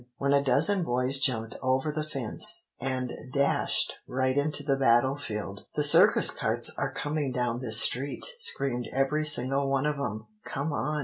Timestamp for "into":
4.35-4.63